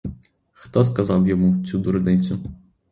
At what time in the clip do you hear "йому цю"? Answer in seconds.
1.27-1.77